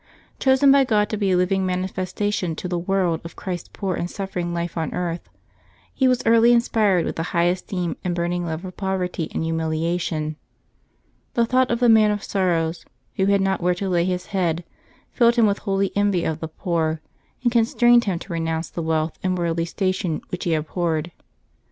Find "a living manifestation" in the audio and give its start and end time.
1.29-2.55